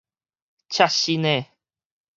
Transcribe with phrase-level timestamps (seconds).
[0.67, 1.45] 赤身的